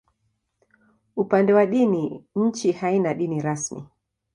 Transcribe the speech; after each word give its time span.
Upande 1.15 1.53
wa 1.53 1.65
dini, 1.65 2.25
nchi 2.35 2.71
haina 2.71 3.13
dini 3.13 3.41
rasmi. 3.41 3.83